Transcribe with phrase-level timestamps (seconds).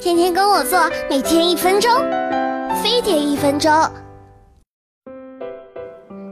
[0.00, 0.78] 天天跟我做，
[1.10, 1.90] 每天一分钟，
[2.80, 3.72] 非得一分钟。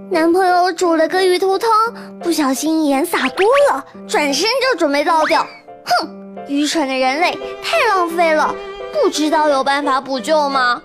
[0.09, 1.69] 男朋友煮了个鱼头汤，
[2.23, 5.45] 不小心盐撒多了，转身就准备倒掉。
[5.85, 8.55] 哼，愚蠢的人类，太浪费了！
[8.93, 10.81] 不知道有办法补救吗？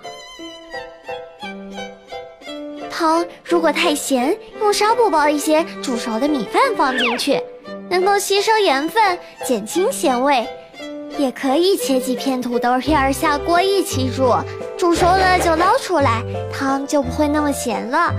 [2.90, 7.40] 汤如果太咸，用纱布包一些煮熟的米饭放进去，
[7.88, 10.44] 能够吸收盐分，减轻咸味。
[11.18, 14.34] 也可以切几片土豆片儿下锅一起煮，
[14.76, 16.22] 煮熟了就捞出来，
[16.52, 18.12] 汤就不会那么咸了。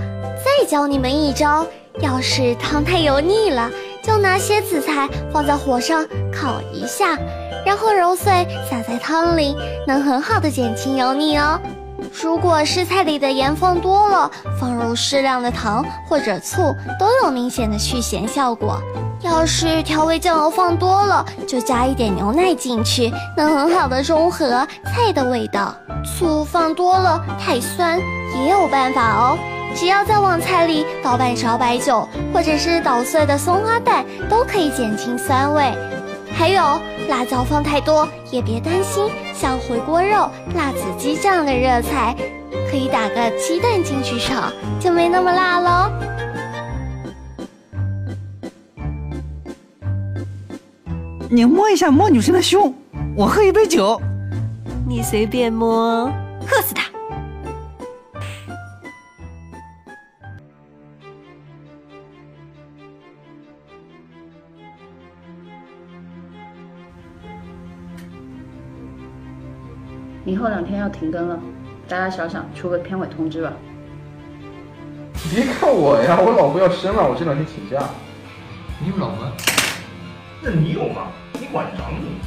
[0.44, 1.66] 再教你们一招，
[2.02, 3.70] 要是汤太油腻了，
[4.04, 7.18] 就拿些紫菜放在火上烤一下，
[7.66, 9.56] 然后揉碎撒在汤里，
[9.88, 11.60] 能很好的减轻油腻哦。
[12.22, 14.30] 如果蔬菜里的盐放多了，
[14.60, 18.80] 放入适量的糖或者醋，都有明显的去咸效果。
[19.24, 25.74] 要是调味酱油放多了，就加一点牛奶进去，能很好的中和菜的味道。
[26.04, 27.98] 醋放多了太酸，
[28.36, 29.38] 也有办法哦，
[29.74, 35.72] 只要在往菜里倒半勺白酒，或者是捣碎的松花蛋，都可以减轻酸味。
[36.36, 36.62] 还有
[37.08, 42.14] 辣椒放太多也别担心，像回锅肉、辣子鸡这样的热菜，
[42.70, 45.92] 可以打个鸡蛋进去炒，就没那么辣喽。
[51.34, 52.72] 你摸一下摸女生的胸，
[53.18, 54.00] 我喝一杯酒。
[54.88, 56.06] 你随便摸，
[56.46, 56.92] 喝死他！
[70.24, 71.40] 明后两天要停更了，
[71.88, 73.52] 大家想想出个片尾通知吧。
[75.34, 77.84] 别看我呀，我老婆要生了，我这两天请假。
[78.80, 79.26] 你有老婆？
[80.46, 81.08] 那你有吗？
[81.40, 82.18] 你管着你？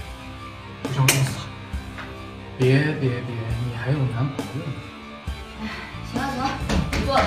[0.83, 1.45] 不想弄死他？
[2.57, 3.37] 别别别，
[3.69, 4.73] 你还有男朋友呢。
[5.61, 5.69] 哎，
[6.11, 6.49] 行了行了，
[6.93, 7.23] 不做了。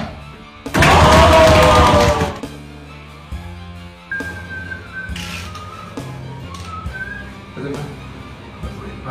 [7.56, 7.80] 在这边，
[8.62, 9.08] 我做一半。